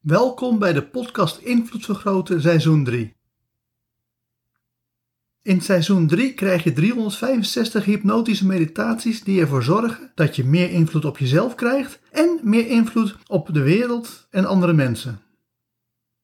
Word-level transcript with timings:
Welkom 0.00 0.58
bij 0.58 0.72
de 0.72 0.82
podcast 0.82 1.38
Invloed 1.38 1.84
Vergroten 1.84 2.40
seizoen 2.40 2.84
3. 2.84 3.16
In 5.42 5.60
seizoen 5.60 6.06
3 6.06 6.34
krijg 6.34 6.64
je 6.64 6.72
365 6.72 7.84
hypnotische 7.84 8.46
meditaties 8.46 9.24
die 9.24 9.40
ervoor 9.40 9.62
zorgen 9.62 10.12
dat 10.14 10.36
je 10.36 10.44
meer 10.44 10.70
invloed 10.70 11.04
op 11.04 11.18
jezelf 11.18 11.54
krijgt 11.54 12.00
en 12.10 12.40
meer 12.42 12.66
invloed 12.66 13.16
op 13.26 13.54
de 13.54 13.62
wereld 13.62 14.26
en 14.30 14.44
andere 14.44 14.72
mensen. 14.72 15.20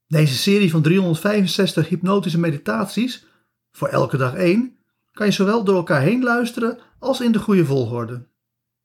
Deze 0.07 0.35
serie 0.35 0.71
van 0.71 0.83
365 0.83 1.89
hypnotische 1.89 2.39
meditaties, 2.39 3.27
voor 3.73 3.89
elke 3.89 4.17
dag 4.17 4.35
één, 4.35 4.77
kan 5.13 5.27
je 5.27 5.33
zowel 5.33 5.65
door 5.65 5.77
elkaar 5.77 6.03
heen 6.03 6.23
luisteren 6.23 6.79
als 6.99 7.21
in 7.21 7.33
de 7.33 7.39
goede 7.39 7.65
volgorde. 7.65 8.27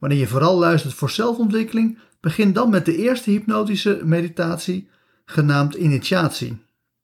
Wanneer 0.01 0.19
je 0.19 0.27
vooral 0.27 0.57
luistert 0.57 0.93
voor 0.93 1.09
zelfontwikkeling, 1.09 1.97
begin 2.19 2.53
dan 2.53 2.69
met 2.69 2.85
de 2.85 2.95
eerste 2.97 3.29
hypnotische 3.29 4.01
meditatie, 4.03 4.89
genaamd 5.25 5.73
initiatie. 5.73 6.57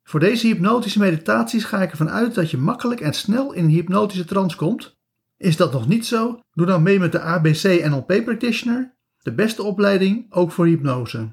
Voor 0.03 0.19
deze 0.19 0.47
hypnotische 0.47 0.99
meditaties 0.99 1.63
ga 1.63 1.81
ik 1.81 1.91
ervan 1.91 2.09
uit 2.09 2.35
dat 2.35 2.51
je 2.51 2.57
makkelijk 2.57 3.01
en 3.01 3.13
snel 3.13 3.53
in 3.53 3.63
een 3.63 3.69
hypnotische 3.69 4.25
trance 4.25 4.57
komt. 4.57 4.97
Is 5.37 5.57
dat 5.57 5.71
nog 5.71 5.87
niet 5.87 6.05
zo? 6.05 6.39
Doe 6.53 6.65
dan 6.65 6.83
mee 6.83 6.99
met 6.99 7.11
de 7.11 7.19
ABC 7.19 7.85
NLP 7.89 8.23
Practitioner, 8.25 8.93
de 9.17 9.33
beste 9.33 9.63
opleiding 9.63 10.25
ook 10.29 10.51
voor 10.51 10.65
hypnose. 10.65 11.29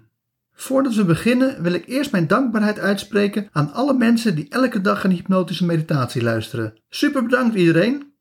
Voordat 0.53 0.95
we 0.95 1.05
beginnen 1.05 1.63
wil 1.63 1.73
ik 1.73 1.87
eerst 1.87 2.13
mijn 2.13 2.27
dankbaarheid 2.27 2.79
uitspreken 2.79 3.49
aan 3.53 3.73
alle 3.73 3.95
mensen 3.95 4.37
die 4.37 4.49
elke 4.49 4.81
dag 4.81 5.05
een 5.05 5.11
hypnotische 5.11 5.65
meditatie 5.65 6.23
luisteren. 6.23 6.75
Super 6.89 7.23
bedankt 7.23 7.57
iedereen. 7.57 8.13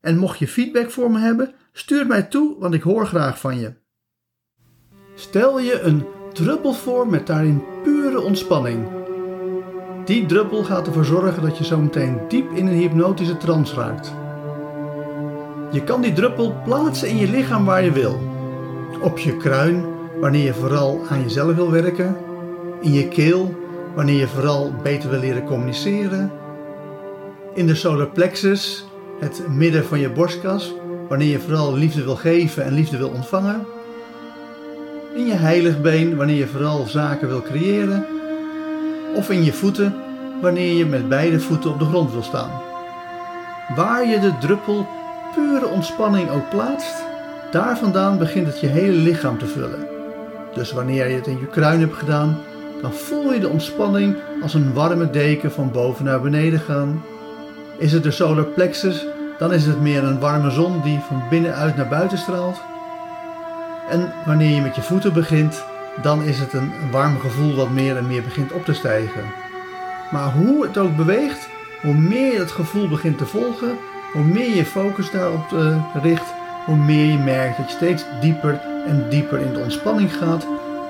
En 0.00 0.18
mocht 0.18 0.38
je 0.38 0.48
feedback 0.48 0.90
voor 0.90 1.10
me 1.10 1.18
hebben, 1.18 1.54
stuur 1.72 2.06
mij 2.06 2.22
toe, 2.22 2.56
want 2.58 2.74
ik 2.74 2.82
hoor 2.82 3.06
graag 3.06 3.40
van 3.40 3.58
je. 3.58 3.72
Stel 5.14 5.60
je 5.60 5.80
een 5.80 6.04
druppel 6.32 6.72
voor 6.72 7.08
met 7.08 7.26
daarin 7.26 7.62
pure 7.82 8.20
ontspanning. 8.20 8.86
Die 10.04 10.26
druppel 10.26 10.64
gaat 10.64 10.86
ervoor 10.86 11.04
zorgen 11.04 11.42
dat 11.42 11.58
je 11.58 11.64
zo 11.64 11.78
meteen 11.78 12.20
diep 12.28 12.50
in 12.50 12.66
een 12.66 12.78
hypnotische 12.78 13.36
trance 13.36 13.74
raakt. 13.74 14.12
Je 15.72 15.84
kan 15.84 16.00
die 16.00 16.12
druppel 16.12 16.54
plaatsen 16.64 17.08
in 17.08 17.16
je 17.16 17.28
lichaam 17.28 17.64
waar 17.64 17.84
je 17.84 17.92
wil. 17.92 18.20
Op 19.00 19.18
je 19.18 19.36
kruin, 19.36 19.84
wanneer 20.20 20.44
je 20.44 20.54
vooral 20.54 21.00
aan 21.08 21.22
jezelf 21.22 21.54
wil 21.54 21.70
werken. 21.70 22.16
In 22.80 22.92
je 22.92 23.08
keel, 23.08 23.54
wanneer 23.94 24.18
je 24.18 24.28
vooral 24.28 24.72
beter 24.82 25.10
wil 25.10 25.20
leren 25.20 25.44
communiceren. 25.44 26.32
In 27.54 27.66
de 27.66 27.74
solar 27.74 28.08
plexus, 28.08 28.86
het 29.18 29.48
midden 29.48 29.84
van 29.84 30.00
je 30.00 30.10
borstkas, 30.10 30.74
wanneer 31.10 31.28
je 31.28 31.40
vooral 31.40 31.74
liefde 31.74 32.04
wil 32.04 32.16
geven 32.16 32.64
en 32.64 32.72
liefde 32.72 32.96
wil 32.96 33.08
ontvangen. 33.08 33.66
In 35.14 35.26
je 35.26 35.34
heiligbeen, 35.34 36.16
wanneer 36.16 36.36
je 36.36 36.46
vooral 36.46 36.86
zaken 36.86 37.28
wil 37.28 37.42
creëren. 37.42 38.06
Of 39.14 39.30
in 39.30 39.44
je 39.44 39.52
voeten, 39.52 39.94
wanneer 40.40 40.72
je 40.72 40.86
met 40.86 41.08
beide 41.08 41.40
voeten 41.40 41.70
op 41.70 41.78
de 41.78 41.84
grond 41.84 42.12
wil 42.12 42.22
staan. 42.22 42.50
Waar 43.76 44.06
je 44.06 44.20
de 44.20 44.38
druppel 44.40 44.86
pure 45.34 45.66
ontspanning 45.66 46.30
ook 46.30 46.50
plaatst, 46.50 47.04
daar 47.50 47.78
vandaan 47.78 48.18
begint 48.18 48.46
het 48.46 48.60
je 48.60 48.66
hele 48.66 48.96
lichaam 48.96 49.38
te 49.38 49.46
vullen. 49.46 49.86
Dus 50.54 50.72
wanneer 50.72 51.08
je 51.08 51.14
het 51.14 51.26
in 51.26 51.38
je 51.38 51.46
kruin 51.46 51.80
hebt 51.80 51.96
gedaan, 51.96 52.38
dan 52.82 52.92
voel 52.92 53.32
je 53.32 53.40
de 53.40 53.48
ontspanning 53.48 54.16
als 54.42 54.54
een 54.54 54.72
warme 54.72 55.10
deken 55.10 55.52
van 55.52 55.70
boven 55.70 56.04
naar 56.04 56.20
beneden 56.20 56.60
gaan. 56.60 57.02
Is 57.78 57.92
het 57.92 58.02
de 58.02 58.10
solar 58.10 58.44
plexus, 58.44 59.06
dan 59.40 59.52
is 59.52 59.66
het 59.66 59.80
meer 59.80 60.04
een 60.04 60.18
warme 60.18 60.50
zon 60.50 60.80
die 60.82 61.00
van 61.08 61.22
binnenuit 61.30 61.76
naar 61.76 61.88
buiten 61.88 62.18
straalt. 62.18 62.60
En 63.88 64.12
wanneer 64.26 64.54
je 64.54 64.60
met 64.60 64.74
je 64.74 64.82
voeten 64.82 65.12
begint, 65.12 65.64
dan 66.02 66.22
is 66.22 66.38
het 66.38 66.52
een 66.52 66.72
warm 66.90 67.18
gevoel 67.18 67.54
wat 67.54 67.70
meer 67.70 67.96
en 67.96 68.06
meer 68.06 68.22
begint 68.22 68.52
op 68.52 68.64
te 68.64 68.74
stijgen. 68.74 69.22
Maar 70.10 70.32
hoe 70.32 70.62
het 70.66 70.78
ook 70.78 70.96
beweegt, 70.96 71.48
hoe 71.82 71.94
meer 71.94 72.32
je 72.32 72.38
het 72.38 72.50
gevoel 72.50 72.88
begint 72.88 73.18
te 73.18 73.26
volgen, 73.26 73.76
hoe 74.12 74.24
meer 74.24 74.56
je 74.56 74.64
focus 74.64 75.10
daarop 75.10 75.50
uh, 75.52 75.76
richt, 76.02 76.26
hoe 76.66 76.76
meer 76.76 77.06
je 77.06 77.18
merkt 77.18 77.56
dat 77.56 77.70
je 77.70 77.76
steeds 77.76 78.04
dieper 78.20 78.60
en 78.86 79.06
dieper 79.08 79.40
in 79.40 79.52
de 79.52 79.60
ontspanning 79.60 80.16
gaat. 80.16 80.46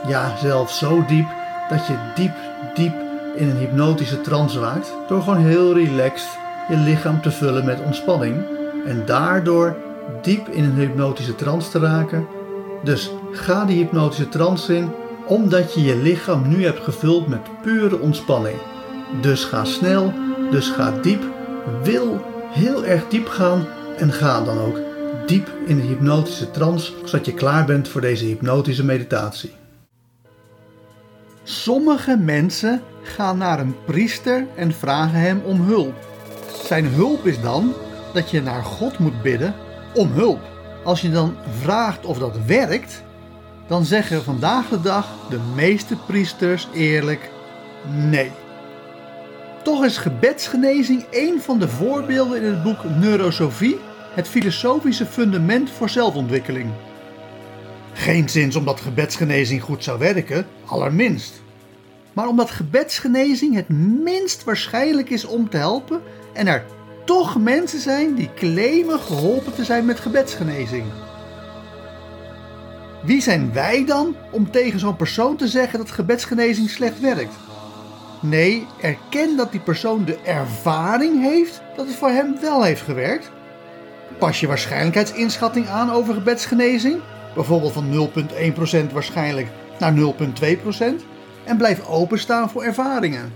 Ja, 0.07 0.37
zelfs 0.37 0.79
zo 0.79 1.05
diep 1.07 1.29
dat 1.69 1.87
je 1.87 1.95
diep, 2.15 2.35
diep 2.75 2.95
in 3.37 3.49
een 3.49 3.57
hypnotische 3.57 4.21
trance 4.21 4.61
raakt. 4.61 4.93
Door 5.09 5.23
gewoon 5.23 5.45
heel 5.45 5.75
relaxed 5.75 6.39
je 6.71 6.77
lichaam 6.77 7.21
te 7.23 7.31
vullen 7.31 7.65
met 7.65 7.83
ontspanning. 7.85 8.37
En 8.87 9.03
daardoor 9.07 9.77
diep 10.23 10.49
in 10.49 10.65
een 10.65 10.75
hypnotische 10.75 11.35
trance 11.35 11.71
te 11.71 11.79
raken. 11.79 12.27
Dus 12.85 13.11
ga 13.33 13.65
die 13.65 13.77
hypnotische 13.77 14.29
trance 14.29 14.77
in, 14.77 14.91
omdat 15.27 15.75
je 15.75 15.83
je 15.83 15.97
lichaam 15.97 16.49
nu 16.49 16.65
hebt 16.65 16.85
gevuld 16.85 17.29
met 17.29 17.63
pure 17.63 17.99
ontspanning. 17.99 18.57
Dus 19.21 19.45
ga 19.45 19.65
snel, 19.65 20.13
dus 20.51 20.69
ga 20.69 20.93
diep. 21.03 21.23
Wil 21.83 22.25
heel 22.51 22.85
erg 22.85 23.09
diep 23.09 23.29
gaan 23.29 23.67
en 23.97 24.13
ga 24.13 24.45
dan 24.45 24.59
ook 24.59 24.81
diep 25.27 25.51
in 25.67 25.77
de 25.77 25.83
hypnotische 25.83 26.51
trance, 26.51 26.93
zodat 27.05 27.27
je 27.27 27.35
klaar 27.35 27.65
bent 27.65 27.89
voor 27.89 28.01
deze 28.01 28.25
hypnotische 28.25 28.85
meditatie. 28.85 29.53
Sommige 31.43 32.17
mensen 32.17 32.83
gaan 33.03 33.39
naar 33.39 33.61
een 33.61 33.77
priester 33.85 34.47
en 34.57 34.73
vragen 34.73 35.19
hem 35.19 35.41
om 35.45 35.61
hulp. 35.61 36.10
Zijn 36.71 36.87
hulp 36.87 37.27
is 37.27 37.41
dan 37.41 37.75
dat 38.13 38.31
je 38.31 38.43
naar 38.43 38.63
God 38.63 38.99
moet 38.99 39.23
bidden 39.23 39.55
om 39.95 40.13
hulp. 40.13 40.41
Als 40.85 41.01
je 41.01 41.11
dan 41.11 41.37
vraagt 41.61 42.05
of 42.05 42.19
dat 42.19 42.45
werkt, 42.47 43.03
dan 43.67 43.85
zeggen 43.85 44.25
vandaag 44.25 44.69
de 44.69 44.81
dag 44.81 45.09
de 45.31 45.39
meeste 45.55 45.97
priesters 45.97 46.69
eerlijk 46.75 47.31
nee. 47.95 48.31
Toch 49.63 49.85
is 49.85 49.97
gebedsgenezing 49.97 51.07
een 51.11 51.41
van 51.41 51.59
de 51.59 51.69
voorbeelden 51.69 52.43
in 52.43 52.49
het 52.49 52.63
boek 52.63 52.85
Neurosofie, 52.85 53.79
het 54.15 54.29
filosofische 54.29 55.07
fundament 55.07 55.71
voor 55.71 55.89
zelfontwikkeling. 55.89 56.71
Geen 57.93 58.29
zins 58.29 58.57
omdat 58.57 58.81
gebedsgenezing 58.81 59.63
goed 59.63 59.85
zou 59.85 59.99
werken, 59.99 60.47
allerminst. 60.65 61.43
Maar 62.13 62.29
omdat 62.29 62.51
gebedsgenezing 62.51 63.55
het 63.55 63.69
minst 64.05 64.45
waarschijnlijk 64.45 65.11
is 65.11 65.25
om 65.25 65.49
te 65.49 65.57
helpen 65.57 66.01
en 66.33 66.47
er 66.47 66.65
toch 67.05 67.39
mensen 67.39 67.81
zijn 67.81 68.15
die 68.15 68.31
claimen 68.35 69.01
geholpen 69.01 69.55
te 69.55 69.65
zijn 69.65 69.85
met 69.85 70.01
gebedsgenezing. 70.01 70.85
Wie 73.03 73.23
zijn 73.23 73.53
wij 73.53 73.85
dan 73.85 74.17
om 74.31 74.51
tegen 74.51 74.79
zo'n 74.79 74.97
persoon 74.97 75.37
te 75.37 75.49
zeggen 75.49 75.79
dat 75.79 75.91
gebedsgenezing 75.91 76.71
slecht 76.71 77.01
werkt? 77.01 77.35
Nee, 78.21 78.67
erken 78.81 79.37
dat 79.37 79.51
die 79.51 79.61
persoon 79.61 80.05
de 80.05 80.19
ervaring 80.19 81.23
heeft 81.23 81.63
dat 81.77 81.87
het 81.87 81.97
voor 81.97 82.09
hem 82.09 82.37
wel 82.41 82.63
heeft 82.63 82.83
gewerkt. 82.83 83.31
Pas 84.19 84.41
je 84.41 84.47
waarschijnlijkheidsinschatting 84.47 85.69
aan 85.69 85.91
over 85.91 86.15
gebedsgenezing, 86.15 87.01
bijvoorbeeld 87.35 87.73
van 87.73 88.11
0,1% 88.89 88.93
waarschijnlijk 88.93 89.49
naar 89.79 89.95
0,2%, 89.95 91.05
en 91.45 91.57
blijf 91.57 91.87
openstaan 91.87 92.51
voor 92.51 92.63
ervaringen. 92.63 93.33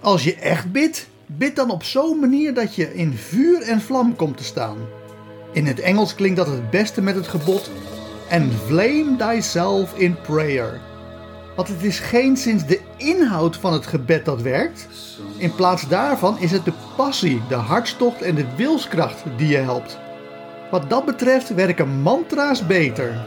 Als 0.00 0.24
je 0.24 0.34
echt 0.34 0.72
bidt, 0.72 1.08
bid 1.26 1.56
dan 1.56 1.70
op 1.70 1.82
zo'n 1.82 2.18
manier 2.18 2.54
dat 2.54 2.74
je 2.74 2.94
in 2.94 3.12
vuur 3.12 3.62
en 3.62 3.80
vlam 3.80 4.16
komt 4.16 4.36
te 4.36 4.44
staan. 4.44 4.76
In 5.52 5.66
het 5.66 5.80
Engels 5.80 6.14
klinkt 6.14 6.36
dat 6.36 6.46
het 6.46 6.70
beste 6.70 7.02
met 7.02 7.14
het 7.14 7.28
gebod: 7.28 7.70
And 8.30 8.52
flame 8.66 9.16
thyself 9.16 9.98
in 9.98 10.16
prayer. 10.20 10.80
Want 11.56 11.68
het 11.68 11.82
is 11.82 11.98
geen 11.98 12.36
sinds 12.36 12.66
de 12.66 12.80
inhoud 12.96 13.56
van 13.56 13.72
het 13.72 13.86
gebed 13.86 14.24
dat 14.24 14.42
werkt. 14.42 14.88
In 15.36 15.54
plaats 15.54 15.88
daarvan 15.88 16.38
is 16.38 16.50
het 16.50 16.64
de 16.64 16.72
passie, 16.96 17.42
de 17.48 17.54
hartstocht 17.54 18.22
en 18.22 18.34
de 18.34 18.46
wilskracht 18.56 19.22
die 19.36 19.48
je 19.48 19.56
helpt. 19.56 19.98
Wat 20.70 20.90
dat 20.90 21.04
betreft 21.04 21.54
werken 21.54 21.88
mantra's 22.02 22.66
beter. 22.66 23.24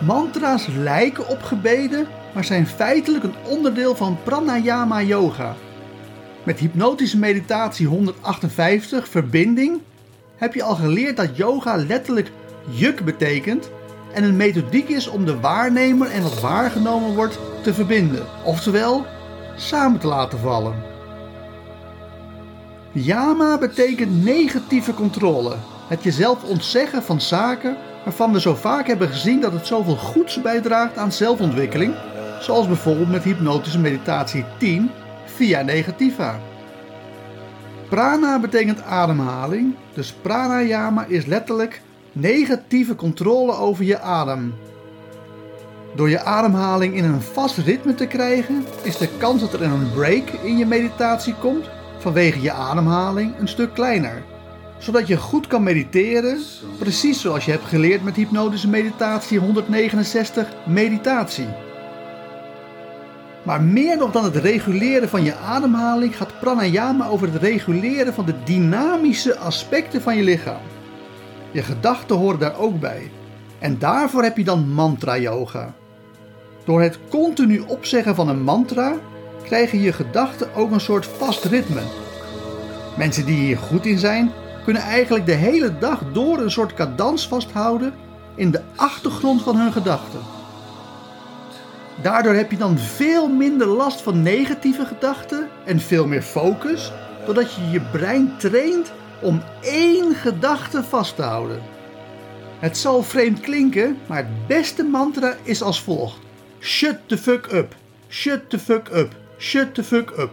Mantra's 0.00 0.66
lijken 0.66 1.28
op 1.28 1.42
gebeden, 1.42 2.06
maar 2.38 2.46
zijn 2.46 2.66
feitelijk 2.66 3.24
een 3.24 3.34
onderdeel 3.48 3.94
van 3.94 4.18
pranayama 4.22 5.02
yoga. 5.02 5.56
Met 6.44 6.58
hypnotische 6.58 7.18
meditatie 7.18 7.86
158, 7.86 9.08
verbinding, 9.08 9.80
heb 10.36 10.54
je 10.54 10.62
al 10.62 10.74
geleerd 10.74 11.16
dat 11.16 11.36
yoga 11.36 11.76
letterlijk 11.76 12.30
juk 12.70 13.04
betekent 13.04 13.70
en 14.14 14.24
een 14.24 14.36
methodiek 14.36 14.88
is 14.88 15.08
om 15.08 15.24
de 15.24 15.40
waarnemer 15.40 16.10
en 16.10 16.22
wat 16.22 16.40
waargenomen 16.40 17.14
wordt 17.14 17.38
te 17.62 17.74
verbinden, 17.74 18.26
oftewel 18.44 19.06
samen 19.56 20.00
te 20.00 20.06
laten 20.06 20.38
vallen. 20.38 20.74
Yama 22.92 23.58
betekent 23.58 24.24
negatieve 24.24 24.94
controle, 24.94 25.54
het 25.88 26.02
jezelf 26.02 26.44
ontzeggen 26.44 27.02
van 27.02 27.20
zaken 27.20 27.76
waarvan 28.04 28.32
we 28.32 28.40
zo 28.40 28.54
vaak 28.54 28.86
hebben 28.86 29.08
gezien 29.08 29.40
dat 29.40 29.52
het 29.52 29.66
zoveel 29.66 29.96
goeds 29.96 30.42
bijdraagt 30.42 30.96
aan 30.96 31.12
zelfontwikkeling, 31.12 31.94
zoals 32.40 32.66
bijvoorbeeld 32.66 33.10
met 33.10 33.22
hypnotische 33.22 33.78
meditatie 33.78 34.44
10 34.58 34.90
via 35.24 35.62
negativa. 35.62 36.40
Prana 37.88 38.40
betekent 38.40 38.82
ademhaling, 38.82 39.74
dus 39.94 40.12
pranayama 40.12 41.04
is 41.04 41.26
letterlijk 41.26 41.80
negatieve 42.12 42.94
controle 42.94 43.52
over 43.52 43.84
je 43.84 43.98
adem. 43.98 44.54
Door 45.94 46.10
je 46.10 46.20
ademhaling 46.20 46.94
in 46.94 47.04
een 47.04 47.22
vast 47.22 47.58
ritme 47.58 47.94
te 47.94 48.06
krijgen, 48.06 48.64
is 48.82 48.96
de 48.96 49.08
kans 49.18 49.40
dat 49.40 49.52
er 49.52 49.62
een 49.62 49.90
break 49.94 50.28
in 50.28 50.58
je 50.58 50.66
meditatie 50.66 51.34
komt 51.34 51.70
vanwege 51.98 52.40
je 52.40 52.52
ademhaling 52.52 53.38
een 53.38 53.48
stuk 53.48 53.74
kleiner. 53.74 54.22
Zodat 54.78 55.06
je 55.06 55.16
goed 55.16 55.46
kan 55.46 55.62
mediteren, 55.62 56.38
precies 56.78 57.20
zoals 57.20 57.44
je 57.44 57.50
hebt 57.50 57.64
geleerd 57.64 58.04
met 58.04 58.16
hypnotische 58.16 58.68
meditatie 58.68 59.38
169 59.38 60.48
meditatie. 60.66 61.48
Maar 63.42 63.62
meer 63.62 63.96
nog 63.96 64.10
dan 64.12 64.24
het 64.24 64.36
reguleren 64.36 65.08
van 65.08 65.24
je 65.24 65.36
ademhaling 65.36 66.16
gaat 66.16 66.40
pranayama 66.40 67.06
over 67.06 67.32
het 67.32 67.42
reguleren 67.42 68.14
van 68.14 68.24
de 68.24 68.34
dynamische 68.44 69.38
aspecten 69.38 70.02
van 70.02 70.16
je 70.16 70.22
lichaam. 70.22 70.62
Je 71.50 71.62
gedachten 71.62 72.16
horen 72.16 72.38
daar 72.38 72.58
ook 72.58 72.80
bij. 72.80 73.10
En 73.58 73.78
daarvoor 73.78 74.22
heb 74.22 74.36
je 74.36 74.44
dan 74.44 74.72
mantra 74.72 75.18
yoga. 75.18 75.74
Door 76.64 76.80
het 76.82 76.98
continu 77.08 77.58
opzeggen 77.58 78.14
van 78.14 78.28
een 78.28 78.42
mantra 78.42 78.94
krijgen 79.44 79.80
je 79.80 79.92
gedachten 79.92 80.54
ook 80.54 80.70
een 80.70 80.80
soort 80.80 81.06
vast 81.06 81.44
ritme. 81.44 81.80
Mensen 82.96 83.26
die 83.26 83.36
hier 83.36 83.58
goed 83.58 83.86
in 83.86 83.98
zijn, 83.98 84.32
kunnen 84.64 84.82
eigenlijk 84.82 85.26
de 85.26 85.32
hele 85.32 85.78
dag 85.78 86.02
door 86.12 86.38
een 86.38 86.50
soort 86.50 86.74
cadans 86.74 87.28
vasthouden 87.28 87.94
in 88.34 88.50
de 88.50 88.60
achtergrond 88.76 89.42
van 89.42 89.56
hun 89.56 89.72
gedachten. 89.72 90.20
Daardoor 92.02 92.34
heb 92.34 92.50
je 92.50 92.56
dan 92.56 92.78
veel 92.78 93.28
minder 93.28 93.66
last 93.66 94.00
van 94.00 94.22
negatieve 94.22 94.84
gedachten 94.84 95.48
en 95.64 95.80
veel 95.80 96.06
meer 96.06 96.22
focus, 96.22 96.92
doordat 97.24 97.54
je 97.54 97.70
je 97.70 97.80
brein 97.80 98.36
traint 98.36 98.92
om 99.20 99.42
één 99.60 100.14
gedachte 100.14 100.82
vast 100.82 101.16
te 101.16 101.22
houden. 101.22 101.62
Het 102.58 102.78
zal 102.78 103.02
vreemd 103.02 103.40
klinken, 103.40 103.98
maar 104.06 104.18
het 104.18 104.46
beste 104.46 104.84
mantra 104.84 105.34
is 105.42 105.62
als 105.62 105.82
volgt: 105.82 106.18
Shut 106.60 106.98
the 107.06 107.18
fuck 107.18 107.52
up, 107.52 107.74
shut 108.08 108.50
the 108.50 108.58
fuck 108.58 108.88
up, 108.92 109.16
shut 109.38 109.74
the 109.74 109.84
fuck 109.84 110.10
up. 110.18 110.30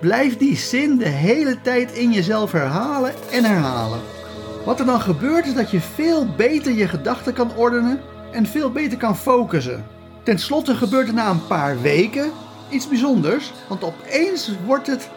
Blijf 0.00 0.36
die 0.36 0.56
zin 0.56 0.96
de 0.96 1.08
hele 1.08 1.60
tijd 1.60 1.92
in 1.92 2.12
jezelf 2.12 2.52
herhalen 2.52 3.12
en 3.30 3.44
herhalen. 3.44 4.00
Wat 4.64 4.80
er 4.80 4.86
dan 4.86 5.00
gebeurt 5.00 5.46
is 5.46 5.54
dat 5.54 5.70
je 5.70 5.80
veel 5.80 6.26
beter 6.36 6.72
je 6.72 6.88
gedachten 6.88 7.32
kan 7.32 7.54
ordenen 7.56 8.00
en 8.32 8.46
veel 8.46 8.70
beter 8.70 8.98
kan 8.98 9.16
focussen. 9.16 9.97
Ten 10.28 10.38
slotte 10.38 10.74
gebeurt 10.74 11.08
er 11.08 11.14
na 11.14 11.30
een 11.30 11.46
paar 11.46 11.80
weken 11.80 12.30
iets 12.70 12.88
bijzonders, 12.88 13.52
want 13.68 13.84
opeens 13.84 14.50
wordt 14.64 14.86
het 14.86 15.10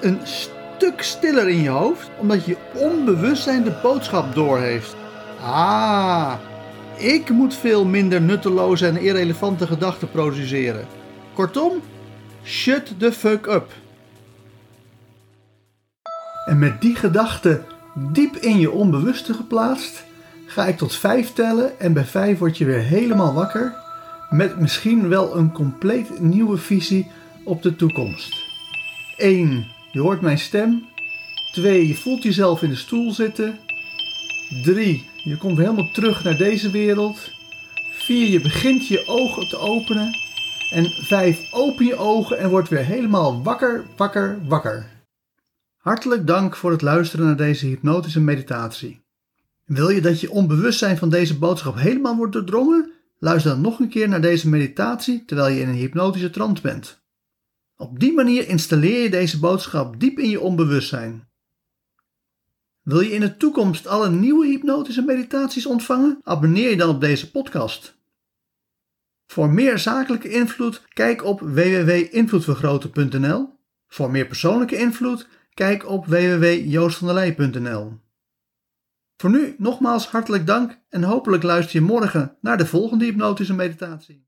een 0.00 0.20
stuk 0.22 1.02
stiller 1.02 1.48
in 1.48 1.60
je 1.60 1.68
hoofd, 1.68 2.10
omdat 2.18 2.44
je 2.44 2.56
onbewustzijn 2.74 3.62
de 3.62 3.78
boodschap 3.82 4.34
doorheeft. 4.34 4.96
Ah, 5.42 6.32
ik 6.96 7.30
moet 7.30 7.54
veel 7.54 7.84
minder 7.84 8.20
nutteloze 8.20 8.86
en 8.86 8.96
irrelevante 8.96 9.66
gedachten 9.66 10.10
produceren. 10.10 10.86
Kortom, 11.34 11.82
shut 12.44 12.92
the 12.98 13.12
fuck 13.12 13.46
up. 13.46 13.72
En 16.44 16.58
met 16.58 16.80
die 16.80 16.96
gedachte 16.96 17.62
diep 17.94 18.36
in 18.36 18.58
je 18.58 18.70
onbewuste 18.70 19.34
geplaatst, 19.34 20.04
ga 20.46 20.66
ik 20.66 20.76
tot 20.76 20.94
vijf 20.94 21.32
tellen 21.32 21.80
en 21.80 21.92
bij 21.92 22.04
vijf 22.04 22.38
word 22.38 22.58
je 22.58 22.64
weer 22.64 22.82
helemaal 22.82 23.34
wakker 23.34 23.82
met 24.34 24.60
misschien 24.60 25.08
wel 25.08 25.36
een 25.36 25.52
compleet 25.52 26.20
nieuwe 26.20 26.56
visie 26.56 27.10
op 27.44 27.62
de 27.62 27.76
toekomst. 27.76 28.34
1. 29.16 29.66
Je 29.92 30.00
hoort 30.00 30.20
mijn 30.20 30.38
stem. 30.38 30.84
2. 31.52 31.88
Je 31.88 31.94
voelt 31.94 32.22
jezelf 32.22 32.62
in 32.62 32.68
de 32.68 32.76
stoel 32.76 33.12
zitten. 33.12 33.58
3. 34.62 35.10
Je 35.24 35.36
komt 35.36 35.58
helemaal 35.58 35.90
terug 35.92 36.24
naar 36.24 36.36
deze 36.36 36.70
wereld. 36.70 37.30
4. 37.92 38.28
Je 38.28 38.40
begint 38.40 38.88
je 38.88 39.06
ogen 39.06 39.48
te 39.48 39.56
openen. 39.56 40.10
En 40.70 40.84
5. 40.90 41.52
Open 41.52 41.86
je 41.86 41.96
ogen 41.96 42.38
en 42.38 42.50
word 42.50 42.68
weer 42.68 42.84
helemaal 42.84 43.42
wakker, 43.42 43.84
wakker, 43.96 44.38
wakker. 44.48 44.86
Hartelijk 45.76 46.26
dank 46.26 46.56
voor 46.56 46.70
het 46.70 46.82
luisteren 46.82 47.26
naar 47.26 47.36
deze 47.36 47.66
hypnotische 47.66 48.20
meditatie. 48.20 49.02
Wil 49.64 49.88
je 49.88 50.00
dat 50.00 50.20
je 50.20 50.30
onbewustzijn 50.30 50.96
van 50.96 51.08
deze 51.08 51.38
boodschap 51.38 51.76
helemaal 51.76 52.16
wordt 52.16 52.32
doordrongen? 52.32 52.93
Luister 53.24 53.50
dan 53.50 53.60
nog 53.60 53.78
een 53.78 53.88
keer 53.88 54.08
naar 54.08 54.20
deze 54.20 54.48
meditatie 54.48 55.24
terwijl 55.24 55.54
je 55.54 55.60
in 55.60 55.68
een 55.68 55.74
hypnotische 55.74 56.30
trance 56.30 56.62
bent. 56.62 57.02
Op 57.76 58.00
die 58.00 58.12
manier 58.12 58.48
installeer 58.48 59.02
je 59.02 59.10
deze 59.10 59.38
boodschap 59.38 60.00
diep 60.00 60.18
in 60.18 60.30
je 60.30 60.40
onbewustzijn. 60.40 61.28
Wil 62.82 63.00
je 63.00 63.12
in 63.12 63.20
de 63.20 63.36
toekomst 63.36 63.86
alle 63.86 64.10
nieuwe 64.10 64.46
hypnotische 64.46 65.02
meditaties 65.02 65.66
ontvangen? 65.66 66.18
Abonneer 66.22 66.70
je 66.70 66.76
dan 66.76 66.88
op 66.88 67.00
deze 67.00 67.30
podcast. 67.30 67.98
Voor 69.26 69.50
meer 69.50 69.78
zakelijke 69.78 70.28
invloed, 70.28 70.82
kijk 70.92 71.24
op 71.24 71.40
www.invloedvergroten.nl. 71.40 73.48
Voor 73.86 74.10
meer 74.10 74.26
persoonlijke 74.26 74.76
invloed, 74.76 75.28
kijk 75.54 75.88
op 75.88 76.06
www.joostvandelij.nl. 76.06 78.02
Voor 79.16 79.30
nu 79.30 79.54
nogmaals 79.58 80.08
hartelijk 80.08 80.46
dank 80.46 80.80
en 80.88 81.02
hopelijk 81.02 81.42
luister 81.42 81.80
je 81.80 81.86
morgen 81.86 82.36
naar 82.40 82.58
de 82.58 82.66
volgende 82.66 83.04
hypnotische 83.04 83.54
meditatie. 83.54 84.26